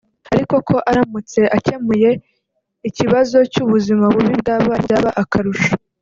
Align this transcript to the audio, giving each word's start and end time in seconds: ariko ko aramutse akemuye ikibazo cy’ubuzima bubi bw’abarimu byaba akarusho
ariko 0.33 0.55
ko 0.67 0.75
aramutse 0.89 1.41
akemuye 1.57 2.09
ikibazo 2.89 3.37
cy’ubuzima 3.51 4.03
bubi 4.13 4.33
bw’abarimu 4.41 4.77
byaba 4.85 5.11
akarusho 5.23 5.71